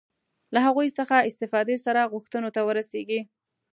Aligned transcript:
له 0.53 0.59
هغوی 0.67 0.87
څخه 0.97 1.15
استفادې 1.29 1.77
سره 1.85 2.09
غوښتنو 2.13 2.49
ته 2.55 2.61
ورسېږي. 2.67 3.21